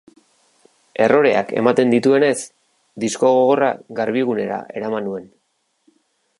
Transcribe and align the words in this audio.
Erroreak 1.07 1.51
ematen 1.61 1.93
zituenez, 1.97 2.33
disko 3.05 3.33
gogorra 3.37 3.69
Garbigunera 4.01 4.61
eraman 4.81 5.09
nuen. 5.11 5.33